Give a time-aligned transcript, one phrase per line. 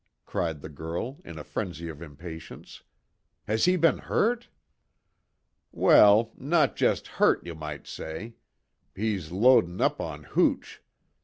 [0.25, 2.81] cried the girl, in a frenzy of impatience,
[3.43, 4.49] "has he been hurt?"
[5.71, 8.33] "Well not jest hurt, you might say.
[8.95, 10.81] He's loadin' up on hooch.